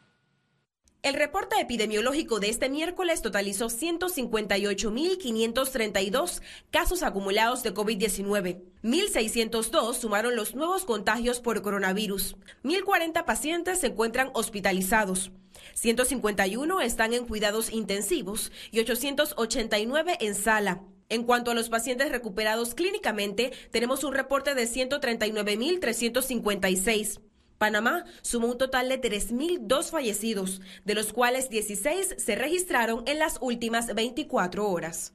El 1.06 1.14
reporte 1.14 1.56
epidemiológico 1.62 2.40
de 2.40 2.50
este 2.50 2.68
miércoles 2.68 3.22
totalizó 3.22 3.68
158.532 3.68 6.42
casos 6.72 7.04
acumulados 7.04 7.62
de 7.62 7.76
COVID-19. 7.76 8.64
1.602 8.82 9.94
sumaron 9.94 10.36
los 10.36 10.56
nuevos 10.56 10.84
contagios 10.84 11.42
por 11.42 11.62
coronavirus. 11.62 12.38
1.040 12.64 13.24
pacientes 13.24 13.82
se 13.82 13.86
encuentran 13.86 14.32
hospitalizados. 14.34 15.32
151 15.76 16.82
están 16.82 17.14
en 17.14 17.28
cuidados 17.28 17.72
intensivos 17.72 18.52
y 18.72 18.80
889 18.80 20.18
en 20.22 20.34
sala. 20.34 20.82
En 21.10 21.24
cuanto 21.24 21.52
a 21.52 21.54
los 21.54 21.70
pacientes 21.70 22.12
recuperados 22.12 22.74
clínicamente, 22.74 23.52
tenemos 23.70 24.04
un 24.04 24.16
reporte 24.16 24.56
de 24.56 24.64
139.356. 24.64 27.20
Panamá 27.58 28.06
sumó 28.22 28.48
un 28.48 28.58
total 28.58 28.90
de 28.90 29.02
3.002 29.02 29.90
fallecidos, 29.92 30.62
de 30.84 30.96
los 30.96 31.14
cuales 31.14 31.50
16 31.50 32.16
se 32.18 32.36
registraron 32.36 33.04
en 33.08 33.20
las 33.20 33.38
últimas 33.42 33.94
24 33.94 34.68
horas. 34.68 35.14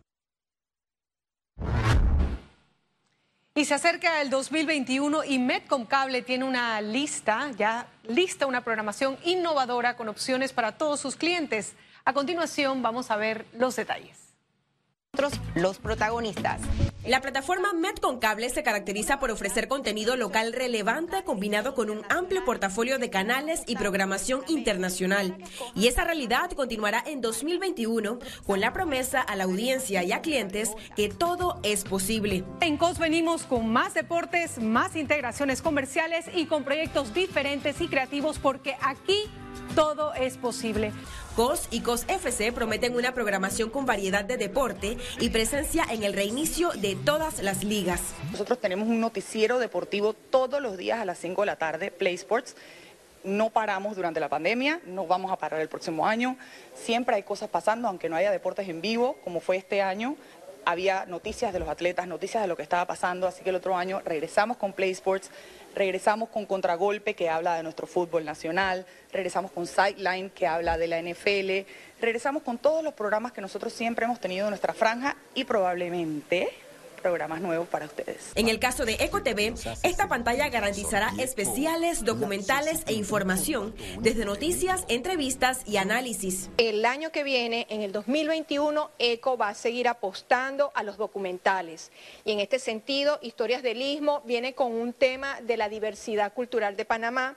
Y 3.54 3.64
se 3.64 3.75
acerca 3.75 4.23
el 4.23 4.30
2021 4.30 5.25
y 5.25 5.38
Metcom 5.38 5.85
Cable 5.85 6.23
tiene 6.23 6.44
una 6.44 6.80
lista, 6.80 7.50
ya 7.59 7.88
lista, 8.04 8.47
una 8.47 8.62
programación 8.62 9.18
innovadora 9.25 9.97
con 9.97 10.09
opciones 10.09 10.52
para 10.52 10.78
todos 10.78 11.00
sus 11.00 11.16
clientes. 11.16 11.75
A 12.04 12.12
continuación 12.12 12.80
vamos 12.80 13.11
a 13.11 13.16
ver 13.16 13.44
los 13.52 13.76
detalles 13.76 14.20
los 15.55 15.79
protagonistas. 15.79 16.61
La 17.07 17.21
plataforma 17.21 17.69
Cable 18.21 18.50
se 18.50 18.62
caracteriza 18.62 19.19
por 19.19 19.31
ofrecer 19.31 19.69
contenido 19.69 20.17
local 20.17 20.52
relevante 20.52 21.23
combinado 21.25 21.75
con 21.75 21.90
un 21.90 22.02
amplio 22.09 22.45
portafolio 22.45 22.99
de 22.99 23.11
canales 23.11 23.62
y 23.67 23.76
programación 23.76 24.43
internacional. 24.49 25.37
Y 25.75 25.88
esa 25.88 26.05
realidad 26.05 26.50
continuará 26.52 27.02
en 27.07 27.21
2021 27.21 28.19
con 28.47 28.61
la 28.61 28.73
promesa 28.73 29.21
a 29.21 29.37
la 29.37 29.45
audiencia 29.45 30.02
y 30.02 30.12
a 30.12 30.21
clientes 30.21 30.71
que 30.97 31.09
todo 31.09 31.61
es 31.62 31.85
posible. 31.85 32.45
En 32.61 32.76
COS 32.76 32.99
venimos 32.99 33.45
con 33.45 33.71
más 33.71 33.95
deportes, 33.95 34.59
más 34.61 34.97
integraciones 34.97 35.62
comerciales 35.62 36.26
y 36.35 36.47
con 36.47 36.64
proyectos 36.64 37.14
diferentes 37.14 37.81
y 37.81 37.88
creativos 37.88 38.38
porque 38.38 38.76
aquí 38.83 39.25
todo 39.75 40.15
es 40.15 40.37
posible. 40.37 40.93
COS 41.37 41.69
y 41.71 41.81
COS 41.81 42.05
FC 42.09 42.53
prometen 42.53 42.95
una 42.95 43.15
programación 43.15 43.71
con 43.71 43.87
variedad 43.87 44.25
de 44.25 44.37
deporte 44.37 44.99
y 45.21 45.31
presencia 45.31 45.85
en 45.91 46.03
el 46.03 46.12
reinicio 46.12 46.71
de 46.71 46.97
todas 46.97 47.43
las 47.43 47.65
ligas. 47.65 48.00
Nosotros 48.33 48.61
tenemos 48.61 48.89
un 48.89 49.00
noticiero 49.00 49.59
deportivo 49.59 50.12
todos 50.12 50.61
los 50.61 50.77
días 50.77 51.00
a 51.00 51.05
las 51.05 51.19
5 51.19 51.43
de 51.43 51.47
la 51.47 51.57
tarde, 51.57 51.91
Play 51.91 52.15
Sports. 52.15 52.57
No 53.23 53.50
paramos 53.50 53.97
durante 53.97 54.19
la 54.19 54.31
pandemia, 54.31 54.81
no 54.87 55.07
vamos 55.07 55.31
a 55.31 55.37
parar 55.37 55.61
el 55.61 55.69
próximo 55.69 56.07
año. 56.07 56.39
Siempre 56.75 57.17
hay 57.17 57.23
cosas 57.23 57.50
pasando, 57.50 57.87
aunque 57.87 58.09
no 58.09 58.17
haya 58.17 58.31
deportes 58.31 58.69
en 58.69 58.81
vivo, 58.81 59.19
como 59.23 59.41
fue 59.41 59.57
este 59.57 59.83
año 59.83 60.17
había 60.71 61.07
noticias 61.07 61.53
de 61.53 61.59
los 61.59 61.69
atletas, 61.69 62.07
noticias 62.07 62.43
de 62.43 62.49
lo 62.49 62.57
que 62.57 62.62
estaba 62.62 62.87
pasando, 62.87 63.27
así 63.27 63.43
que 63.43 63.50
el 63.50 63.57
otro 63.57 63.77
año 63.77 64.00
regresamos 64.05 64.57
con 64.57 64.73
Play 64.73 64.91
Sports 64.91 65.31
regresamos 65.75 66.29
con 66.29 66.47
Contragolpe, 66.47 67.15
que 67.15 67.29
habla 67.29 67.57
de 67.57 67.62
nuestro 67.62 67.87
fútbol 67.87 68.25
nacional, 68.25 68.87
regresamos 69.12 69.50
con 69.53 69.67
Sideline, 69.67 70.31
que 70.31 70.47
habla 70.47 70.79
de 70.79 70.89
la 70.89 71.00
NFL, 71.00 71.69
regresamos 72.00 72.43
con 72.43 72.59
todos 72.59 72.83
los 72.83 72.95
programas 72.95 73.33
que 73.33 73.41
nosotros 73.41 73.73
siempre 73.73 74.05
hemos 74.05 74.21
tenido 74.21 74.47
en 74.47 74.50
nuestra 74.50 74.75
franja 74.75 75.17
y 75.35 75.45
probablemente 75.45 76.49
programas 77.00 77.40
nuevos 77.40 77.69
para 77.69 77.87
ustedes. 77.87 78.33
En 78.35 78.49
el 78.49 78.59
caso 78.59 78.85
de 78.85 78.95
EcoTV, 78.95 79.54
esta 79.83 80.09
pantalla 80.09 80.49
garantizará 80.49 81.12
especiales, 81.19 82.04
documentales 82.04 82.83
e 82.87 82.92
información, 82.92 83.75
desde 84.00 84.25
noticias, 84.25 84.85
entrevistas 84.88 85.62
y 85.66 85.76
análisis. 85.76 86.50
El 86.59 86.85
año 86.85 87.11
que 87.11 87.25
viene, 87.25 87.66
en 87.71 87.83
el 87.83 87.92
2021, 87.92 88.90
ECO 88.99 89.37
va 89.37 89.49
a 89.49 89.54
seguir 89.54 89.88
apostando 89.88 90.71
a 90.75 90.83
los 90.83 90.97
documentales. 90.97 91.90
Y 92.25 92.33
en 92.33 92.40
este 92.40 92.59
sentido, 92.59 93.19
Historias 93.23 93.62
del 93.62 93.83
Istmo 93.83 94.23
viene 94.25 94.54
con 94.54 94.73
un 94.73 94.92
tema 94.92 95.40
de 95.40 95.57
la 95.57 95.69
diversidad 95.69 96.33
cultural 96.33 96.76
de 96.76 96.85
Panamá 96.85 97.37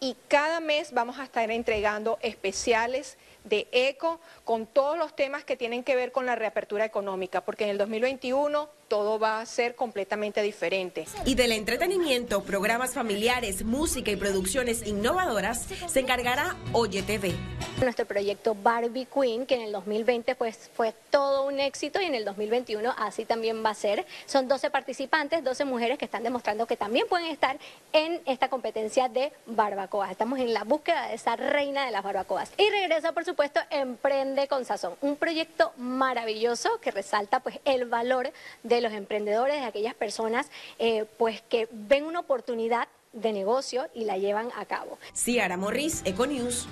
y 0.00 0.16
cada 0.26 0.58
mes 0.58 0.92
vamos 0.92 1.20
a 1.20 1.24
estar 1.24 1.48
entregando 1.50 2.18
especiales 2.22 3.16
de 3.44 3.68
ECO 3.70 4.20
con 4.44 4.66
todos 4.66 4.98
los 4.98 5.14
temas 5.14 5.44
que 5.44 5.56
tienen 5.56 5.84
que 5.84 5.94
ver 5.94 6.10
con 6.10 6.26
la 6.26 6.34
reapertura 6.34 6.84
económica, 6.84 7.42
porque 7.42 7.64
en 7.64 7.70
el 7.70 7.78
2021 7.78 8.68
todo 8.92 9.18
va 9.18 9.40
a 9.40 9.46
ser 9.46 9.74
completamente 9.74 10.42
diferente. 10.42 11.06
Y 11.24 11.34
del 11.34 11.52
entretenimiento, 11.52 12.42
programas 12.42 12.92
familiares, 12.92 13.64
música 13.64 14.10
y 14.10 14.16
producciones 14.16 14.86
innovadoras 14.86 15.66
se 15.86 16.00
encargará 16.00 16.56
Oye 16.74 17.00
TV. 17.00 17.32
Nuestro 17.80 18.04
proyecto 18.04 18.54
Barbie 18.54 19.06
Queen, 19.06 19.46
que 19.46 19.54
en 19.54 19.62
el 19.62 19.72
2020 19.72 20.34
pues, 20.34 20.70
fue 20.74 20.94
todo 21.08 21.46
un 21.46 21.58
éxito 21.58 22.02
y 22.02 22.04
en 22.04 22.14
el 22.14 22.26
2021 22.26 22.94
así 22.98 23.24
también 23.24 23.64
va 23.64 23.70
a 23.70 23.74
ser. 23.74 24.04
Son 24.26 24.46
12 24.46 24.68
participantes, 24.68 25.42
12 25.42 25.64
mujeres 25.64 25.96
que 25.96 26.04
están 26.04 26.22
demostrando 26.22 26.66
que 26.66 26.76
también 26.76 27.06
pueden 27.08 27.28
estar 27.28 27.56
en 27.94 28.20
esta 28.26 28.50
competencia 28.50 29.08
de 29.08 29.32
barbacoas. 29.46 30.10
Estamos 30.10 30.38
en 30.38 30.52
la 30.52 30.64
búsqueda 30.64 31.08
de 31.08 31.14
esa 31.14 31.34
reina 31.34 31.86
de 31.86 31.92
las 31.92 32.02
barbacoas. 32.02 32.52
Y 32.58 32.68
regresa, 32.68 33.12
por 33.12 33.24
supuesto, 33.24 33.58
Emprende 33.70 34.48
con 34.48 34.66
Sazón, 34.66 34.96
un 35.00 35.16
proyecto 35.16 35.72
maravilloso 35.78 36.78
que 36.82 36.90
resalta 36.90 37.40
pues 37.40 37.58
el 37.64 37.86
valor 37.86 38.30
de 38.62 38.81
los 38.82 38.92
emprendedores, 38.92 39.60
de 39.60 39.66
aquellas 39.66 39.94
personas 39.94 40.50
eh, 40.78 41.06
pues 41.18 41.42
que 41.42 41.68
ven 41.70 42.04
una 42.04 42.20
oportunidad 42.20 42.88
de 43.12 43.32
negocio 43.32 43.88
y 43.94 44.04
la 44.04 44.16
llevan 44.18 44.50
a 44.56 44.64
cabo. 44.64 44.98
Ciara 45.14 45.56
Morris, 45.56 46.02
Econews. 46.04 46.66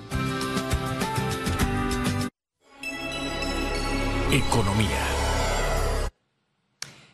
Economía. 4.31 5.21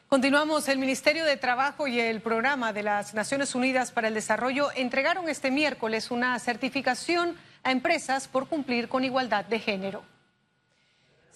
Continuamos. 0.07 0.69
El 0.69 0.77
Ministerio 0.77 1.25
de 1.25 1.35
Trabajo 1.35 1.87
y 1.87 1.99
el 1.99 2.21
Programa 2.21 2.71
de 2.71 2.83
las 2.83 3.13
Naciones 3.13 3.55
Unidas 3.55 3.91
para 3.91 4.07
el 4.07 4.13
Desarrollo 4.13 4.69
entregaron 4.75 5.27
este 5.27 5.51
miércoles 5.51 6.11
una 6.11 6.39
certificación 6.39 7.35
a 7.63 7.71
empresas 7.71 8.27
por 8.27 8.47
cumplir 8.47 8.87
con 8.87 9.03
igualdad 9.03 9.43
de 9.45 9.59
género. 9.59 10.03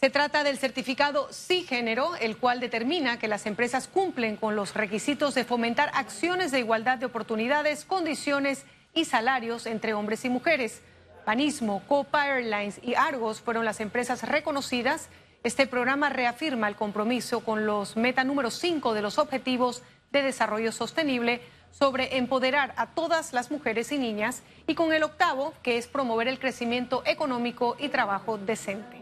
Se 0.03 0.10
trata 0.10 0.43
del 0.43 0.58
certificado 0.58 1.27
Sí 1.29 1.62
Género, 1.62 2.15
el 2.15 2.36
cual 2.36 2.60
determina 2.60 3.20
que 3.20 3.27
las 3.27 3.46
empresas 3.46 3.88
cumplen 3.88 4.36
con 4.36 4.55
los 4.55 4.74
requisitos 4.74 5.36
de 5.36 5.46
fomentar 5.46 5.91
acciones 5.93 6.50
de 6.50 6.58
igualdad 6.58 6.98
de 6.98 7.05
oportunidades, 7.05 7.86
condiciones 7.86 8.65
y 8.96 9.05
salarios 9.05 9.67
entre 9.67 9.93
hombres 9.93 10.25
y 10.25 10.29
mujeres. 10.29 10.81
Panismo, 11.24 11.84
Copa 11.88 12.25
Airlines 12.29 12.79
y 12.81 12.96
Argos 12.96 13.41
fueron 13.41 13.63
las 13.63 13.79
empresas 13.79 14.27
reconocidas. 14.27 15.08
Este 15.43 15.67
programa 15.67 16.10
reafirma 16.10 16.67
el 16.67 16.75
compromiso 16.75 17.41
con 17.41 17.67
los 17.67 17.96
meta 17.96 18.24
número 18.24 18.50
5 18.50 18.96
de 18.96 19.03
los 19.03 19.20
Objetivos 19.20 19.84
de 20.12 20.24
Desarrollo 20.24 20.72
Sostenible 20.72 21.41
sobre 21.70 22.17
empoderar 22.17 22.74
a 22.75 22.88
todas 22.88 23.34
las 23.34 23.51
mujeres 23.51 23.91
y 23.91 24.00
niñas 24.00 24.41
y 24.65 24.74
con 24.74 24.93
el 24.93 25.03
octavo, 25.03 25.53
que 25.62 25.77
es 25.77 25.86
promover 25.86 26.27
el 26.27 26.39
crecimiento 26.39 27.03
económico 27.05 27.75
y 27.77 27.89
trabajo 27.89 28.39
decente 28.39 29.00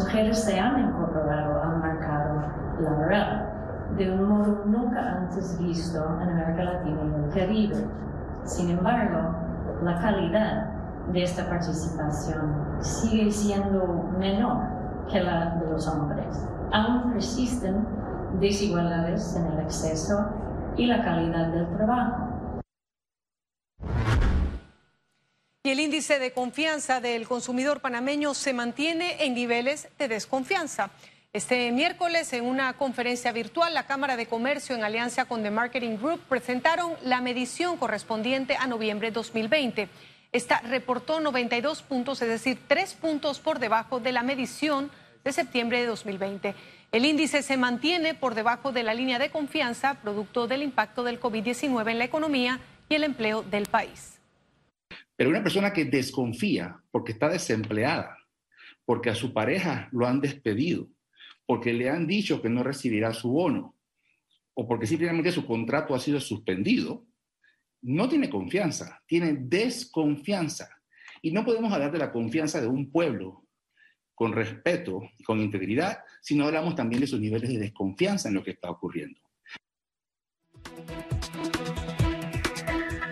mujeres 0.00 0.44
se 0.44 0.58
han 0.58 0.80
incorporado 0.80 1.62
al 1.62 1.78
mercado 1.80 2.42
laboral 2.80 3.50
de 3.96 4.10
un 4.10 4.28
modo 4.28 4.62
nunca 4.66 5.18
antes 5.18 5.58
visto 5.58 5.98
en 6.22 6.30
América 6.30 6.64
Latina 6.64 7.00
y 7.04 7.24
el 7.24 7.34
Caribe. 7.34 7.86
Sin 8.44 8.70
embargo, 8.70 9.34
la 9.82 9.98
calidad 10.00 10.70
de 11.12 11.22
esta 11.22 11.48
participación 11.48 12.54
sigue 12.80 13.30
siendo 13.30 14.10
menor 14.18 14.58
que 15.10 15.20
la 15.20 15.56
de 15.56 15.70
los 15.70 15.88
hombres. 15.88 16.46
Aún 16.72 17.12
persisten 17.12 17.84
desigualdades 18.40 19.36
en 19.36 19.46
el 19.52 19.58
acceso 19.58 20.26
y 20.76 20.86
la 20.86 21.02
calidad 21.02 21.48
del 21.48 21.66
trabajo. 21.76 22.28
Y 25.62 25.68
el 25.68 25.80
índice 25.80 26.18
de 26.18 26.32
confianza 26.32 27.02
del 27.02 27.28
consumidor 27.28 27.80
panameño 27.80 28.32
se 28.32 28.54
mantiene 28.54 29.26
en 29.26 29.34
niveles 29.34 29.88
de 29.98 30.08
desconfianza. 30.08 30.90
Este 31.34 31.70
miércoles, 31.70 32.32
en 32.32 32.46
una 32.46 32.72
conferencia 32.78 33.30
virtual, 33.30 33.74
la 33.74 33.86
Cámara 33.86 34.16
de 34.16 34.24
Comercio, 34.24 34.74
en 34.74 34.84
alianza 34.84 35.26
con 35.26 35.42
The 35.42 35.50
Marketing 35.50 35.98
Group, 35.98 36.22
presentaron 36.30 36.94
la 37.02 37.20
medición 37.20 37.76
correspondiente 37.76 38.56
a 38.56 38.66
noviembre 38.66 39.10
2020. 39.10 39.90
Esta 40.32 40.60
reportó 40.60 41.20
92 41.20 41.82
puntos, 41.82 42.22
es 42.22 42.28
decir, 42.28 42.58
tres 42.66 42.94
puntos 42.94 43.38
por 43.38 43.58
debajo 43.58 44.00
de 44.00 44.12
la 44.12 44.22
medición 44.22 44.90
de 45.24 45.32
septiembre 45.34 45.80
de 45.80 45.86
2020. 45.88 46.54
El 46.90 47.04
índice 47.04 47.42
se 47.42 47.58
mantiene 47.58 48.14
por 48.14 48.34
debajo 48.34 48.72
de 48.72 48.82
la 48.82 48.94
línea 48.94 49.18
de 49.18 49.28
confianza, 49.28 50.00
producto 50.00 50.46
del 50.46 50.62
impacto 50.62 51.04
del 51.04 51.20
COVID-19 51.20 51.90
en 51.90 51.98
la 51.98 52.04
economía 52.04 52.60
y 52.88 52.94
el 52.94 53.04
empleo 53.04 53.42
del 53.42 53.66
país. 53.66 54.19
Pero 55.20 55.28
una 55.28 55.42
persona 55.42 55.70
que 55.70 55.84
desconfía 55.84 56.82
porque 56.90 57.12
está 57.12 57.28
desempleada, 57.28 58.16
porque 58.86 59.10
a 59.10 59.14
su 59.14 59.34
pareja 59.34 59.90
lo 59.92 60.06
han 60.06 60.22
despedido, 60.22 60.88
porque 61.44 61.74
le 61.74 61.90
han 61.90 62.06
dicho 62.06 62.40
que 62.40 62.48
no 62.48 62.62
recibirá 62.62 63.12
su 63.12 63.28
bono, 63.28 63.76
o 64.54 64.66
porque 64.66 64.86
simplemente 64.86 65.30
su 65.30 65.44
contrato 65.46 65.94
ha 65.94 65.98
sido 65.98 66.20
suspendido, 66.20 67.06
no 67.82 68.08
tiene 68.08 68.30
confianza, 68.30 69.02
tiene 69.06 69.34
desconfianza. 69.38 70.70
Y 71.20 71.32
no 71.32 71.44
podemos 71.44 71.70
hablar 71.70 71.92
de 71.92 71.98
la 71.98 72.12
confianza 72.12 72.58
de 72.58 72.68
un 72.68 72.90
pueblo 72.90 73.46
con 74.14 74.32
respeto 74.32 75.02
y 75.18 75.22
con 75.22 75.38
integridad 75.38 75.98
si 76.22 76.34
no 76.34 76.46
hablamos 76.46 76.74
también 76.74 77.02
de 77.02 77.06
sus 77.06 77.20
niveles 77.20 77.50
de 77.50 77.58
desconfianza 77.58 78.30
en 78.30 78.36
lo 78.36 78.42
que 78.42 78.52
está 78.52 78.70
ocurriendo. 78.70 79.20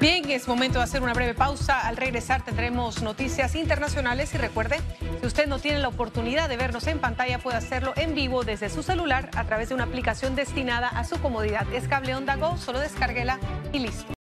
Bien, 0.00 0.30
es 0.30 0.46
momento 0.46 0.78
de 0.78 0.84
hacer 0.84 1.02
una 1.02 1.12
breve 1.12 1.34
pausa. 1.34 1.80
Al 1.80 1.96
regresar 1.96 2.44
tendremos 2.44 3.02
noticias 3.02 3.56
internacionales 3.56 4.32
y 4.32 4.38
recuerde, 4.38 4.78
si 5.20 5.26
usted 5.26 5.48
no 5.48 5.58
tiene 5.58 5.80
la 5.80 5.88
oportunidad 5.88 6.48
de 6.48 6.56
vernos 6.56 6.86
en 6.86 7.00
pantalla, 7.00 7.40
puede 7.40 7.56
hacerlo 7.56 7.94
en 7.96 8.14
vivo 8.14 8.44
desde 8.44 8.70
su 8.70 8.84
celular 8.84 9.28
a 9.34 9.44
través 9.44 9.70
de 9.70 9.74
una 9.74 9.84
aplicación 9.84 10.36
destinada 10.36 10.88
a 10.88 11.02
su 11.02 11.20
comodidad. 11.20 11.66
Es 11.72 11.88
Cable 11.88 12.14
Onda 12.14 12.36
Go, 12.36 12.56
solo 12.58 12.78
descárguela 12.78 13.40
y 13.72 13.80
listo. 13.80 14.14